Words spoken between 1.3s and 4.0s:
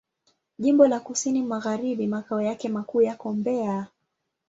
Magharibi Makao yake makuu yako Mbeya.